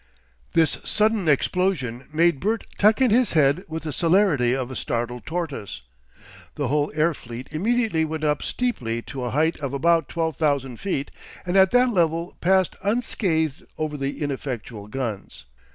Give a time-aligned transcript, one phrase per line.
[0.53, 5.27] This sudden explosion made Bert tuck in his head with the celerity of a startled
[5.27, 5.83] tortoise.
[6.55, 10.77] The whole air fleet immediately went up steeply to a height of about twelve thousand
[10.79, 11.11] feet
[11.45, 15.45] and at that level passed unscathed over the ineffectual guns.